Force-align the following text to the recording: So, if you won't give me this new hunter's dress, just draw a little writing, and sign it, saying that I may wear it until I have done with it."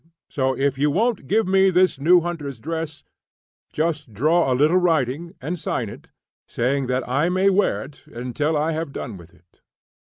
So, 0.31 0.57
if 0.57 0.79
you 0.79 0.89
won't 0.89 1.27
give 1.27 1.47
me 1.47 1.69
this 1.69 1.99
new 1.99 2.21
hunter's 2.21 2.57
dress, 2.59 3.03
just 3.71 4.13
draw 4.13 4.51
a 4.51 4.55
little 4.57 4.79
writing, 4.79 5.35
and 5.39 5.59
sign 5.59 5.89
it, 5.89 6.07
saying 6.47 6.87
that 6.87 7.07
I 7.07 7.29
may 7.29 7.51
wear 7.51 7.83
it 7.83 8.07
until 8.07 8.57
I 8.57 8.71
have 8.71 8.93
done 8.93 9.15
with 9.15 9.31
it." 9.35 9.61